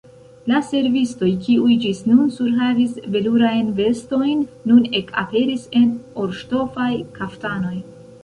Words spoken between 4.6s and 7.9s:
nun ekaperis en orŝtofaj kaftanoj.